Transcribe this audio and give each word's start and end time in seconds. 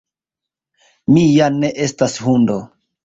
Mi 1.15 1.25
ja 1.33 1.51
ne 1.59 1.71
estas 1.85 2.17
hundo! 2.29 2.57